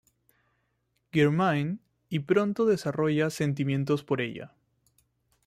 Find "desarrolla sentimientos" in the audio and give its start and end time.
2.65-4.03